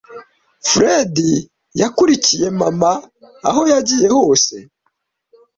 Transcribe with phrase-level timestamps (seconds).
[0.69, 1.15] Fred
[1.81, 2.91] yakurikiye mama
[3.49, 4.55] aho yagiye hose.